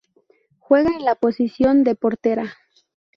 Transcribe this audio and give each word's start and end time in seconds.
Juega 0.57 0.89
en 0.95 1.05
la 1.05 1.13
posición 1.13 1.83
de 1.83 1.93
portera. 1.93 2.57